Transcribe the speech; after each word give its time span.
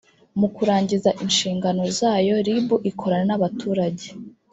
mu 0.39 0.47
kurangiza 0.55 1.09
inshingano 1.23 1.83
zayo 1.97 2.35
rib 2.47 2.67
ikorana 2.89 3.25
nabaturage 3.27 4.07